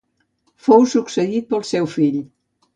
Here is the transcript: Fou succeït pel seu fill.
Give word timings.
Fou 0.67 0.87
succeït 0.95 1.53
pel 1.53 1.69
seu 1.75 1.93
fill. 1.99 2.21